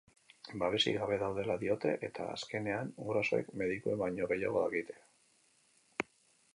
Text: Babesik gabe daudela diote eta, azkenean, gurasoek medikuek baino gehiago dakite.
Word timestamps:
Babesik 0.61 0.95
gabe 1.01 1.17
daudela 1.23 1.57
diote 1.65 1.91
eta, 2.09 2.27
azkenean, 2.37 2.91
gurasoek 3.09 3.53
medikuek 3.63 4.01
baino 4.03 4.31
gehiago 4.33 4.65
dakite. 4.67 5.01